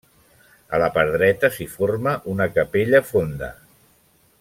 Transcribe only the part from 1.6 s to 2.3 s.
forma